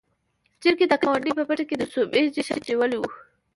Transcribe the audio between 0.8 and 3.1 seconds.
د ګاونډي په پټي کې د سوبې جشن نيولی و.